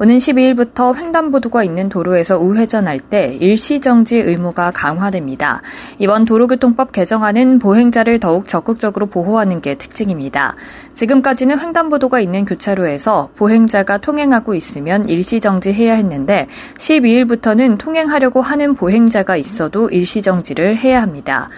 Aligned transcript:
오는 0.00 0.16
12일부터 0.16 0.94
횡단보도가 0.96 1.64
있는 1.64 1.88
도로에서 1.88 2.38
우회전할 2.38 3.00
때 3.00 3.36
일시정지 3.40 4.16
의무가 4.16 4.70
강화됩니다. 4.70 5.60
이번 5.98 6.24
도로교통법 6.24 6.92
개정안은 6.92 7.58
보행자를 7.58 8.20
더욱 8.20 8.44
적극적으로 8.44 9.06
보호하는 9.06 9.60
게 9.60 9.74
특징입니다. 9.74 10.54
지금까지는 10.94 11.58
횡단보도가 11.58 12.20
있는 12.20 12.44
교차로에서 12.44 13.30
보행자가 13.36 13.98
통행하고 13.98 14.54
있으면 14.54 15.04
일시정지해야 15.08 15.94
했는데 15.94 16.46
12일부터는 16.78 17.78
통행하려고 17.78 18.40
하는 18.40 18.74
보행자가 18.74 19.36
있어도 19.36 19.88
일시정지를 19.88 20.78
해야 20.78 21.02
합니다. 21.02 21.48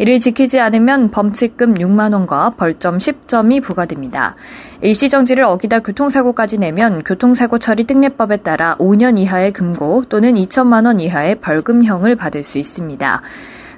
이를 0.00 0.18
지키지 0.18 0.58
않으면 0.58 1.10
범칙금 1.10 1.74
6만 1.74 2.14
원과 2.14 2.54
벌점 2.56 2.96
10점이 2.96 3.62
부과됩니다. 3.62 4.34
일시정지를 4.80 5.44
어기다 5.44 5.80
교통사고까지 5.80 6.56
내면 6.56 7.04
교통사고 7.04 7.58
처리 7.58 7.84
특례법에 7.84 8.38
따라 8.38 8.76
5년 8.78 9.18
이하의 9.18 9.52
금고 9.52 10.06
또는 10.08 10.36
2천만 10.36 10.86
원 10.86 11.00
이하의 11.00 11.40
벌금형을 11.42 12.16
받을 12.16 12.44
수 12.44 12.56
있습니다. 12.56 13.20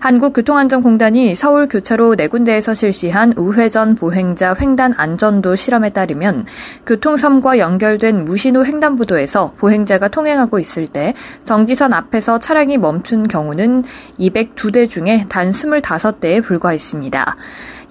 한국교통안전공단이 0.03 1.37
서울 1.37 1.69
교차로 1.69 2.17
네 2.17 2.27
군데에서 2.27 2.75
실시한 2.75 3.35
우회전 3.37 3.95
보행자 3.95 4.57
횡단 4.61 4.95
안전도 4.97 5.55
실험에 5.55 5.91
따르면 5.91 6.47
교통섬과 6.87 7.59
연결된 7.61 8.25
무신호 8.25 8.65
횡단보도에서 8.65 9.55
보행자가 9.59 10.09
통행하고 10.09 10.59
있을 10.59 10.89
때 10.89 11.15
정지선 11.45 11.95
앞에서 11.95 12.41
차량이 12.41 12.79
멈춘 12.79 13.29
경우는 13.29 13.85
202대 14.19 14.91
중에 14.91 15.27
단 15.29 15.53
25대에 15.53 16.43
불과했습니다. 16.43 17.37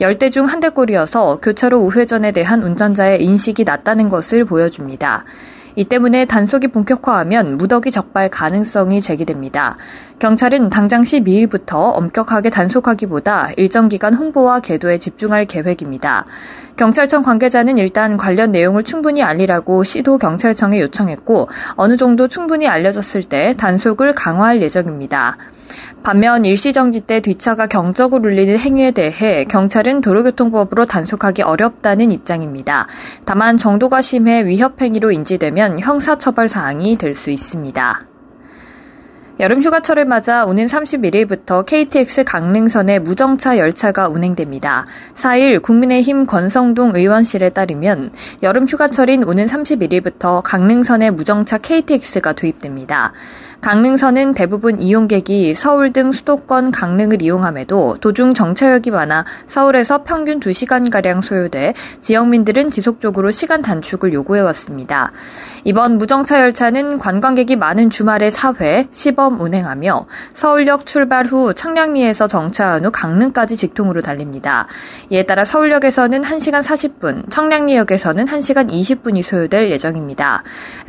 10대 0.01 0.33
중 0.33 0.47
한 0.47 0.59
대꼴이어서 0.59 1.39
교차로 1.41 1.79
우회전에 1.79 2.33
대한 2.33 2.61
운전자의 2.61 3.23
인식이 3.23 3.63
낮다는 3.63 4.09
것을 4.09 4.43
보여줍니다. 4.43 5.23
이 5.75 5.85
때문에 5.85 6.25
단속이 6.25 6.69
본격화하면 6.69 7.57
무더기 7.57 7.91
적발 7.91 8.29
가능성이 8.29 9.01
제기됩니다. 9.01 9.77
경찰은 10.19 10.69
당장 10.69 11.01
12일부터 11.01 11.95
엄격하게 11.95 12.49
단속하기보다 12.49 13.51
일정 13.57 13.89
기간 13.89 14.13
홍보와 14.13 14.59
계도에 14.59 14.99
집중할 14.99 15.45
계획입니다. 15.45 16.25
경찰청 16.77 17.23
관계자는 17.23 17.77
일단 17.77 18.17
관련 18.17 18.51
내용을 18.51 18.83
충분히 18.83 19.23
알리라고 19.23 19.83
시도 19.83 20.17
경찰청에 20.17 20.79
요청했고 20.79 21.49
어느 21.75 21.97
정도 21.97 22.27
충분히 22.27 22.67
알려졌을 22.67 23.23
때 23.23 23.55
단속을 23.57 24.15
강화할 24.15 24.61
예정입니다. 24.61 25.37
반면 26.03 26.45
일시정지 26.45 27.01
때 27.01 27.21
뒷차가 27.21 27.67
경적을 27.67 28.25
울리는 28.25 28.57
행위에 28.57 28.91
대해 28.91 29.45
경찰은 29.45 30.01
도로교통법으로 30.01 30.85
단속하기 30.85 31.43
어렵다는 31.43 32.11
입장입니다. 32.11 32.87
다만 33.25 33.57
정도가 33.57 34.01
심해 34.01 34.45
위협행위로 34.45 35.11
인지되면 35.11 35.79
형사처벌 35.79 36.47
사항이 36.47 36.97
될 36.97 37.11
수 37.15 37.29
있습니다. 37.29 38.10
여름 39.41 39.63
휴가철을 39.63 40.05
맞아 40.05 40.45
오는 40.45 40.67
31일부터 40.67 41.65
KTX 41.65 42.25
강릉선에 42.25 42.99
무정차 42.99 43.57
열차가 43.57 44.07
운행됩니다. 44.07 44.85
4일 45.15 45.63
국민의힘 45.63 46.27
권성동 46.27 46.95
의원실에 46.95 47.49
따르면 47.49 48.11
여름 48.43 48.67
휴가철인 48.67 49.23
오는 49.23 49.47
31일부터 49.47 50.43
강릉선에 50.43 51.09
무정차 51.09 51.57
KTX가 51.57 52.33
도입됩니다. 52.33 53.13
강릉선은 53.61 54.33
대부분 54.33 54.81
이용객이 54.81 55.53
서울 55.53 55.93
등 55.93 56.11
수도권 56.11 56.71
강릉을 56.71 57.21
이용함에도 57.21 57.97
도중 58.01 58.33
정차역이 58.33 58.89
많아 58.89 59.23
서울에서 59.45 60.03
평균 60.03 60.39
2시간가량 60.39 61.21
소요돼 61.21 61.75
지역민들은 62.01 62.69
지속적으로 62.69 63.29
시간 63.29 63.61
단축을 63.61 64.13
요구해왔습니다. 64.13 65.11
이번 65.63 65.99
무정차 65.99 66.41
열차는 66.41 66.97
관광객이 66.97 67.55
많은 67.55 67.91
주말에 67.91 68.29
4회 68.29 68.87
시범 68.89 69.30
운행하며 69.39 70.07
서울역 70.33 70.85
출발 70.85 71.25
후 71.27 71.53
청량리에서 71.53 72.27
정차한 72.27 72.85
후 72.85 72.91
강릉까지 72.91 73.55
직통으로 73.55 74.01
달립니다. 74.01 74.67
이에 75.09 75.23
따라 75.23 75.45
서울역에서는 75.45 76.21
1시간 76.21 76.63
40분, 76.63 77.29
청량리역에서는 77.29 78.25
1시간 78.25 78.69
20분이 78.69 79.21
소요될 79.21 79.71
예정입니다. 79.71 80.43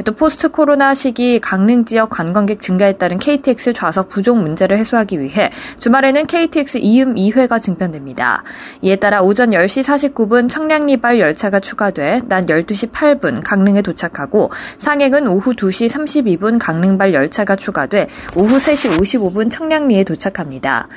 또 0.05 0.15
포스트 0.15 0.49
코로나 0.49 0.95
시기 0.95 1.39
강릉 1.39 1.85
지역 1.85 2.11
관광객 2.11 2.61
증가에 2.61 2.95
따른 2.95 3.19
KTX 3.19 3.73
좌석 3.75 4.09
부족 4.09 4.39
문제를 4.39 4.79
해소하기 4.79 5.21
위해 5.21 5.51
주말에는 5.79 6.27
KTX 6.27 6.79
이음 6.79 7.15
2회가 7.15 7.61
증편됩니다. 7.61 8.43
이에 8.81 8.97
따라 8.97 9.21
오전 9.21 9.51
10시 9.51 10.13
49분 10.15 10.49
청량리발 10.49 11.21
열차가 11.21 11.61
추가돼 11.61 12.23
낮 12.27 12.47
12시 12.47 12.91
8분 12.93 13.43
강릉에 13.45 13.83
도착하고 13.83 14.51
상행은 14.79 15.29
오후 15.29 15.55
2시 15.55 15.89
32분 15.89 16.59
강릉발 16.59 17.15
열차가 17.15 17.57
추가돼 17.57 18.09
오후 18.35 18.57
3시 18.57 18.99
55분 18.99 19.51
청량리에 19.51 20.05
도착합니다. 20.05 20.89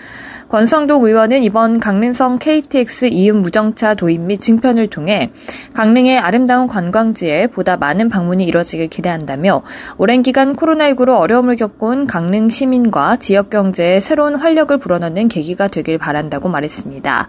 권성동 0.47 1.03
의원은 1.03 1.43
이번 1.43 1.79
강릉성 1.81 2.39
KTX 2.39 3.09
이음 3.11 3.41
무정차 3.41 3.95
도입 3.95 4.21
및 4.21 4.39
증편을 4.39 4.87
통해 4.87 5.31
강릉의 5.73 6.17
아름다운 6.17 6.67
관광지에 6.67 7.47
보다 7.47 7.75
많은 7.75 8.07
방문이 8.07 8.45
이뤄지길 8.45 8.87
기대한다며 8.87 9.63
오랜 9.97 10.23
기간 10.23 10.55
코로나19로 10.55 11.17
어려움을 11.17 11.57
겪은 11.57 12.07
강릉 12.07 12.49
시민과 12.49 13.17
지역 13.17 13.49
경제에 13.49 13.99
새로운 13.99 14.35
활력을 14.35 14.77
불어넣는 14.77 15.27
계기가 15.27 15.67
되길 15.67 15.97
바란다고 15.97 16.47
말했습니다. 16.47 17.27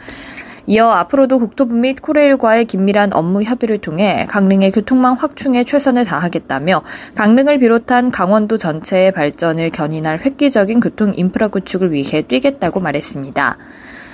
이어 0.69 0.91
앞으로도 0.91 1.39
국토부 1.39 1.77
및 1.77 2.03
코레일과의 2.03 2.65
긴밀한 2.65 3.13
업무 3.13 3.43
협의를 3.43 3.79
통해 3.79 4.27
강릉의 4.29 4.73
교통망 4.73 5.15
확충에 5.15 5.63
최선을 5.63 6.05
다하겠다며 6.05 6.83
강릉을 7.15 7.59
비롯한 7.59 8.11
강원도 8.11 8.59
전체의 8.59 9.13
발전을 9.13 9.71
견인할 9.71 10.21
획기적인 10.21 10.81
교통 10.81 11.13
인프라 11.15 11.49
구축을 11.49 11.93
위해 11.93 12.23
뛰겠다고 12.23 12.81
말했습니다. 12.81 13.59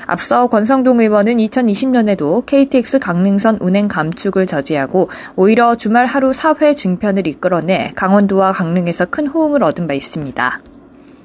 앞서 0.07 0.49
권성동 0.49 1.01
의원은 1.01 1.37
2020년에도 1.37 2.45
KTX 2.45 2.99
강릉선 2.99 3.59
운행 3.61 3.89
감축을 3.89 4.47
저지하고 4.47 5.09
오히려 5.37 5.77
주말 5.77 6.07
하루 6.07 6.33
4회 6.33 6.77
증편을 6.77 7.27
이끌어내 7.27 7.93
강원도와 7.95 8.53
강릉에서 8.53 9.07
큰 9.07 9.27
호응을 9.27 9.63
얻은 9.63 9.87
바 9.87 9.95
있습니다. 9.95 10.72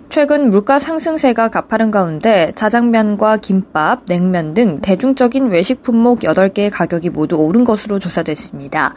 최근 0.10 0.50
물가 0.50 0.80
상승세가 0.80 1.50
가파른 1.50 1.92
가운데 1.92 2.52
자장면과 2.56 3.38
김밥, 3.38 4.06
냉면 4.06 4.54
등 4.54 4.80
대중적인 4.82 5.50
외식 5.50 5.84
품목 5.84 6.20
8개의 6.22 6.70
가격이 6.72 7.10
모두 7.10 7.36
오른 7.36 7.64
것으로 7.66 8.00
조사됐습니다. 8.00 8.94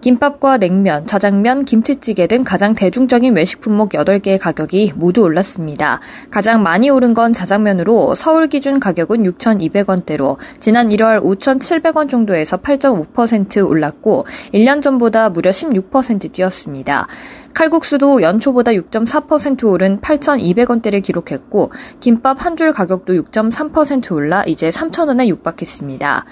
김밥과 0.00 0.58
냉면, 0.58 1.06
자장면, 1.06 1.64
김치찌개 1.64 2.28
등 2.28 2.44
가장 2.44 2.72
대중적인 2.74 3.34
외식 3.34 3.60
품목 3.60 3.90
8개의 3.90 4.38
가격이 4.38 4.92
모두 4.94 5.22
올랐습니다. 5.22 6.00
가장 6.30 6.62
많이 6.62 6.88
오른 6.88 7.14
건 7.14 7.32
자장면으로 7.32 8.14
서울 8.14 8.46
기준 8.46 8.78
가격은 8.78 9.24
6,200원대로 9.24 10.36
지난 10.60 10.88
1월 10.88 11.20
5,700원 11.22 12.08
정도에서 12.08 12.58
8.5% 12.58 13.68
올랐고 13.68 14.26
1년 14.54 14.82
전보다 14.82 15.30
무려 15.30 15.50
16% 15.50 16.32
뛰었습니다. 16.32 17.08
칼국수도 17.54 18.22
연초보다 18.22 18.70
6.4% 18.70 19.64
오른 19.64 20.00
8,200원대를 20.00 21.02
기록했고 21.02 21.72
김밥 21.98 22.44
한 22.44 22.58
줄 22.58 22.72
가격도 22.72 23.14
6.3% 23.14 24.12
올라 24.12 24.42
이제 24.44 24.68
3,000원에 24.68 25.28
육박했습니다. 25.28 26.24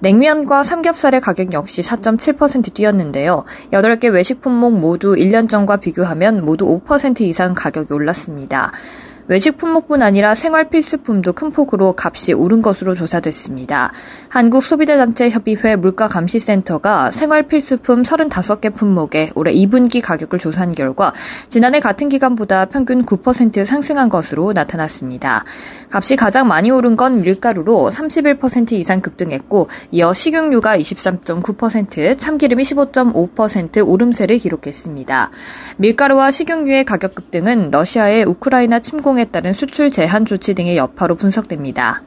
냉면과 0.00 0.64
삼겹살의 0.64 1.20
가격 1.20 1.52
역시 1.52 1.82
4.7% 1.82 2.72
뛰었는데요. 2.72 3.44
8개 3.72 4.12
외식 4.12 4.40
품목 4.40 4.78
모두 4.78 5.14
1년 5.14 5.48
전과 5.48 5.76
비교하면 5.76 6.44
모두 6.44 6.66
5% 6.66 7.20
이상 7.20 7.54
가격이 7.54 7.92
올랐습니다. 7.92 8.72
외식 9.30 9.58
품목뿐 9.58 10.02
아니라 10.02 10.34
생활 10.34 10.70
필수품도 10.70 11.34
큰 11.34 11.52
폭으로 11.52 11.94
값이 11.96 12.32
오른 12.32 12.62
것으로 12.62 12.96
조사됐습니다. 12.96 13.92
한국소비자단체협의회 14.28 15.76
물가감시센터가 15.76 17.12
생활 17.12 17.44
필수품 17.44 18.02
35개 18.02 18.74
품목의 18.74 19.30
올해 19.36 19.52
2분기 19.54 20.02
가격을 20.02 20.40
조사한 20.40 20.72
결과 20.72 21.12
지난해 21.48 21.78
같은 21.78 22.08
기간보다 22.08 22.64
평균 22.64 23.06
9% 23.06 23.64
상승한 23.64 24.08
것으로 24.08 24.52
나타났습니다. 24.52 25.44
값이 25.92 26.16
가장 26.16 26.48
많이 26.48 26.72
오른 26.72 26.96
건 26.96 27.22
밀가루로 27.22 27.88
31% 27.88 28.72
이상 28.72 29.00
급등했고 29.00 29.68
이어 29.92 30.12
식용유가 30.12 30.76
23.9%, 30.76 32.18
참기름이 32.18 32.64
15.5% 32.64 33.86
오름세를 33.86 34.38
기록했습니다. 34.38 35.30
밀가루와 35.76 36.32
식용유의 36.32 36.84
가격 36.84 37.14
급등은 37.14 37.70
러시아의 37.70 38.24
우크라이나 38.24 38.80
침공에 38.80 39.19
따른 39.24 39.52
수출 39.52 39.90
제한 39.90 40.24
조치 40.24 40.54
등의 40.54 40.76
여파로 40.76 41.16
분석됩니다. 41.16 42.02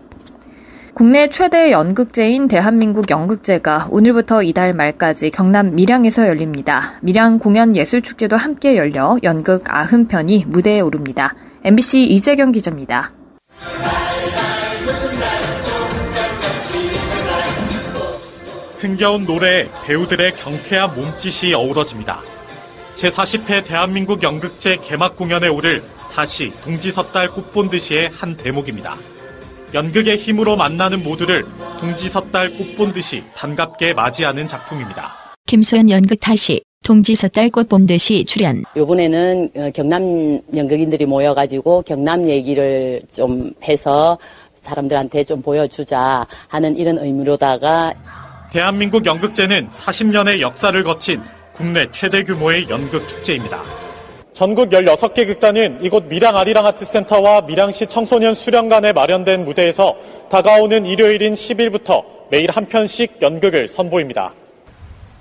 국내 0.94 1.28
최대 1.30 1.72
연극제인 1.72 2.48
대한민국 2.48 3.10
연극제가 3.10 3.88
오늘부터 3.90 4.44
이달 4.44 4.76
말까지 4.76 5.32
경남 5.32 5.74
밀양에서 5.74 6.28
열립니다. 6.28 6.94
밀양 7.02 7.40
공연예술축제도 7.40 8.38
함께 8.38 8.78
열려 8.78 9.18
연극 9.24 9.64
90편이 9.64 10.46
무대에 10.48 10.82
오릅니다. 10.82 11.34
MBC 11.64 12.04
이재경 12.04 12.52
기자입니다. 12.52 13.12
흥겨운 18.78 19.24
노래에 19.24 19.70
배우들의 19.86 20.36
경쾌한 20.36 20.94
몸짓이 20.94 21.54
어우러집니다. 21.54 22.22
제40회 22.96 23.66
대한민국 23.66 24.22
연극제 24.22 24.78
개막 24.84 25.16
공연에 25.16 25.48
오를 25.48 25.82
다시 26.14 26.52
동지섣달 26.64 27.32
꽃본 27.32 27.72
듯이의 27.72 28.10
한 28.10 28.38
대목입니다. 28.38 28.96
연극의 29.74 30.18
힘으로 30.18 30.56
만나는 30.56 31.04
모두를 31.04 31.44
동지섣달 31.80 32.52
꽃본 32.52 32.94
듯이 32.94 33.24
반갑게 33.36 33.96
맞이하는 33.96 34.48
작품입니다. 34.48 35.16
김소연 35.48 35.90
연극 35.90 36.20
다시 36.20 36.62
동지섣달 36.84 37.50
꽃본 37.50 37.88
듯이 37.88 38.26
출연. 38.26 38.64
이번에는 38.78 39.50
어, 39.56 39.70
경남 39.74 40.40
연극인들이 40.56 41.06
모여가지고 41.06 41.82
경남 41.82 42.30
얘기를 42.30 43.02
좀 43.12 43.52
해서 43.64 44.20
사람들한테 44.62 45.24
좀 45.24 45.42
보여주자 45.42 46.28
하는 46.48 46.78
이런 46.78 47.00
의미로다가 47.00 47.96
대한민국 48.52 49.06
연극제는 49.06 49.70
40년의 49.70 50.42
역사를 50.42 50.82
거친 50.84 51.22
국내 51.54 51.90
최대 51.90 52.24
규모의 52.24 52.70
연극 52.70 53.08
축제입니다. 53.08 53.83
전국 54.34 54.70
16개 54.70 55.28
극단은 55.28 55.78
이곳 55.84 56.06
밀양 56.06 56.36
아리랑 56.36 56.66
아트센터와 56.66 57.42
밀양시 57.42 57.86
청소년 57.86 58.34
수련관에 58.34 58.92
마련된 58.92 59.46
무대에서 59.46 59.96
다가오는 60.32 60.88
일요일인 60.88 61.36
10일부터 61.36 62.04
매일 62.32 62.50
한 62.50 62.66
편씩 62.66 63.20
연극을 63.22 63.68
선보입니다. 63.68 64.34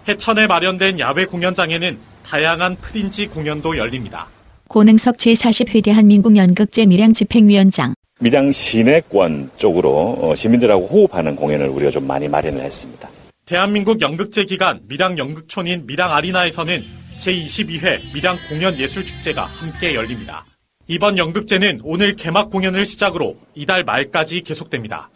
해천에 0.08 0.46
마련된 0.46 0.98
야외 0.98 1.26
공연장에는 1.26 1.98
다양한 2.24 2.76
프린지 2.76 3.26
공연도 3.26 3.76
열립니다. 3.76 4.28
고능석 4.68 5.18
제40회 5.18 5.84
대한민국 5.84 6.34
연극제 6.34 6.86
밀양 6.86 7.12
집행위원장. 7.12 7.92
밀양 8.20 8.50
시내권 8.50 9.50
쪽으로 9.58 10.16
어, 10.22 10.34
시민들하고 10.34 10.86
호흡하는 10.86 11.36
공연을 11.36 11.68
우리가 11.68 11.90
좀 11.90 12.06
많이 12.06 12.28
마련을 12.28 12.62
했습니다. 12.62 13.10
대한민국 13.44 14.00
연극제 14.00 14.44
기간 14.44 14.80
밀양 14.88 15.18
연극촌인 15.18 15.86
밀양 15.86 16.12
아리나에서는 16.12 17.01
제22회 17.22 18.12
밀양 18.12 18.36
공연예술축제가 18.48 19.44
함께 19.44 19.94
열립니다. 19.94 20.44
이번 20.88 21.16
연극제는 21.18 21.80
오늘 21.84 22.16
개막 22.16 22.50
공연을 22.50 22.84
시작으로 22.84 23.38
이달 23.54 23.84
말까지 23.84 24.40
계속됩니다. 24.40 25.10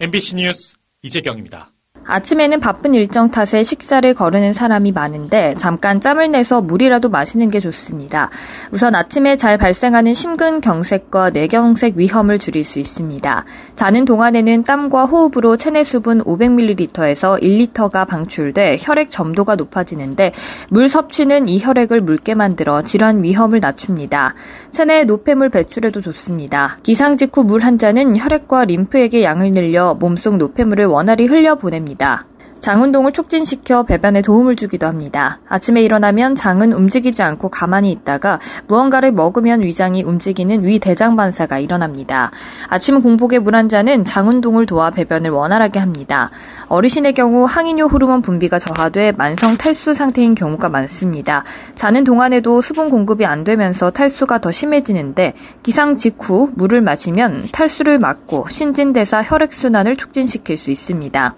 MBC 0.00 0.36
뉴스 0.36 0.76
이재경입니다. 1.02 1.70
아침에는 2.04 2.60
바쁜 2.60 2.94
일정 2.94 3.30
탓에 3.30 3.62
식사를 3.62 4.12
거르는 4.14 4.52
사람이 4.52 4.92
많은데 4.92 5.54
잠깐 5.56 6.00
짬을 6.00 6.30
내서 6.30 6.60
물이라도 6.60 7.08
마시는 7.08 7.48
게 7.48 7.60
좋습니다. 7.60 8.28
우선 8.70 8.94
아침에 8.94 9.36
잘 9.36 9.56
발생하는 9.56 10.12
심근경색과 10.12 11.30
뇌경색 11.30 11.96
위험을 11.96 12.38
줄일 12.38 12.64
수 12.64 12.78
있습니다. 12.78 13.44
자는 13.76 14.04
동안에는 14.04 14.64
땀과 14.64 15.06
호흡으로 15.06 15.56
체내 15.56 15.84
수분 15.84 16.22
500ml에서 16.22 17.42
1리터가 17.42 18.06
방출돼 18.06 18.78
혈액 18.80 19.10
점도가 19.10 19.56
높아지는데 19.56 20.32
물 20.70 20.88
섭취는 20.88 21.48
이 21.48 21.58
혈액을 21.62 22.02
묽게 22.02 22.34
만들어 22.34 22.82
질환 22.82 23.22
위험을 23.22 23.60
낮춥니다. 23.60 24.34
체내 24.70 25.04
노폐물 25.04 25.48
배출에도 25.48 26.00
좋습니다. 26.00 26.78
기상 26.82 27.16
직후 27.16 27.44
물 27.44 27.62
한 27.62 27.78
잔은 27.78 28.18
혈액과 28.18 28.64
림프에게 28.64 29.22
양을 29.22 29.52
늘려 29.52 29.94
몸속 29.94 30.36
노폐물을 30.36 30.86
원활히 30.86 31.26
흘려보냅니다. 31.26 31.91
합니다. 31.92 32.26
장 32.62 32.80
운동을 32.80 33.10
촉진시켜 33.10 33.82
배변에 33.82 34.22
도움을 34.22 34.54
주기도 34.54 34.86
합니다. 34.86 35.40
아침에 35.48 35.82
일어나면 35.82 36.36
장은 36.36 36.72
움직이지 36.72 37.20
않고 37.20 37.48
가만히 37.48 37.90
있다가 37.90 38.38
무언가를 38.68 39.10
먹으면 39.10 39.64
위장이 39.64 40.04
움직이는 40.04 40.64
위대장 40.64 41.16
반사가 41.16 41.58
일어납니다. 41.58 42.30
아침 42.68 43.02
공복에 43.02 43.40
물한 43.40 43.68
잔은 43.68 44.04
장 44.04 44.28
운동을 44.28 44.66
도와 44.66 44.90
배변을 44.90 45.30
원활하게 45.30 45.80
합니다. 45.80 46.30
어르신의 46.68 47.14
경우 47.14 47.46
항이뇨 47.46 47.86
호르몬 47.86 48.22
분비가 48.22 48.60
저하돼 48.60 49.10
만성 49.10 49.56
탈수 49.56 49.94
상태인 49.94 50.36
경우가 50.36 50.68
많습니다. 50.68 51.42
자는 51.74 52.04
동안에도 52.04 52.60
수분 52.60 52.90
공급이 52.90 53.26
안 53.26 53.42
되면서 53.42 53.90
탈수가 53.90 54.40
더 54.40 54.52
심해지는데 54.52 55.34
기상 55.64 55.96
직후 55.96 56.52
물을 56.54 56.80
마시면 56.80 57.48
탈수를 57.50 57.98
막고 57.98 58.46
신진대사 58.48 59.24
혈액순환을 59.24 59.96
촉진시킬 59.96 60.56
수 60.56 60.70
있습니다. 60.70 61.34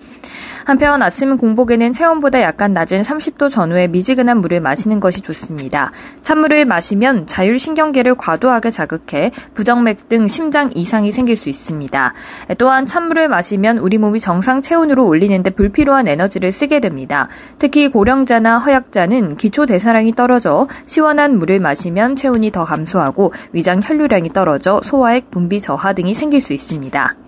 한편 0.65 1.03
아침 1.03 1.37
공복에는 1.37 1.93
체온보다 1.93 2.41
약간 2.41 2.73
낮은 2.73 3.03
30도 3.03 3.51
전후의 3.51 3.89
미지근한 3.89 4.41
물을 4.41 4.61
마시는 4.61 4.99
것이 4.99 5.21
좋습니다. 5.21 5.93
찬물을 6.23 6.65
마시면 6.65 7.27
자율신경계를 7.27 8.15
과도하게 8.15 8.71
자극해 8.71 9.31
부정맥 9.53 10.09
등 10.09 10.27
심장 10.27 10.71
이상이 10.75 11.13
생길 11.13 11.37
수 11.37 11.51
있습니다. 11.51 12.15
또한 12.57 12.87
찬물을 12.87 13.29
마시면 13.29 13.79
우리 13.79 13.99
몸이 13.99 14.21
정상 14.21 14.63
체온으로 14.63 15.07
올리는데 15.07 15.51
불필요한 15.51 16.09
에너지를 16.09 16.51
쓰게 16.51 16.81
됩니다. 16.81 17.29
특히 17.59 17.89
고령자나 17.89 18.59
허약자는 18.59 19.37
기초 19.37 19.67
대사량이 19.67 20.15
떨어져 20.15 20.67
시원한 20.87 21.39
물을 21.39 21.61
마시면 21.61 22.17
체온이 22.17 22.51
더 22.53 22.65
감소하고 22.65 23.33
위장 23.53 23.81
혈류량이 23.83 24.33
떨어져 24.33 24.81
소화액 24.83 25.31
분비 25.31 25.61
저하 25.61 25.93
등이 25.93 26.15
생길 26.15 26.41
수 26.41 26.55
있습니다. 26.55 27.24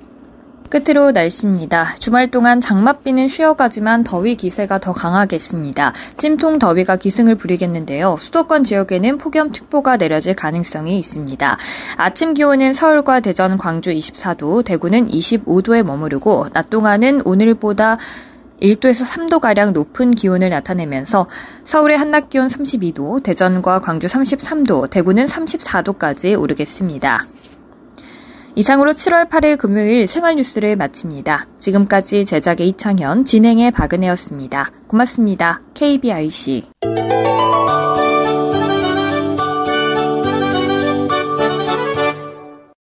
끝으로 0.69 1.13
날씨입니다. 1.13 1.97
주말 1.99 2.31
동안 2.31 2.61
장맛비는 2.61 3.29
쉬어가지만 3.29 4.05
더위 4.05 4.35
기세가 4.37 4.79
더 4.79 4.93
강하겠습니다. 4.93 5.93
찜통 6.17 6.59
더위가 6.59 6.97
기승을 6.97 7.37
부리겠는데요. 7.37 8.17
수도권 8.19 8.65
지역에는 8.65 9.19
폭염특보가 9.19 9.97
내려질 9.97 10.35
가능성이 10.35 10.99
있습니다. 10.99 11.59
아침 11.97 12.35
기온은 12.35 12.73
서울과 12.73 13.21
대전, 13.21 13.59
광주 13.59 13.91
24도, 13.91 14.65
대구는 14.65 15.07
25도에 15.07 15.83
머무르고 15.83 16.49
낮 16.53 16.71
동안은 16.71 17.23
오늘보다 17.25 17.99
1도에서 18.61 19.07
3도가량 19.07 19.73
높은 19.73 20.15
기온을 20.15 20.49
나타내면서 20.49 21.27
서울의 21.65 21.99
한낮 21.99 22.31
기온 22.31 22.49
32도, 22.49 23.23
대전과 23.23 23.81
광주 23.81 24.07
33도, 24.07 24.89
대구는 24.91 25.27
34도까지 25.27 26.41
오르겠습니다. 26.41 27.23
이상으로 28.56 28.95
7월 28.95 29.28
8일 29.28 29.59
금요일 29.59 30.07
생활 30.07 30.37
뉴스를 30.37 30.76
마칩니다. 30.76 31.47
지금까지 31.59 32.25
제작의 32.25 32.69
이창현, 32.69 33.26
진행의 33.26 33.71
박은혜였습니다. 33.71 34.71
고맙습니다. 34.88 35.61
KBIC. 35.75 36.64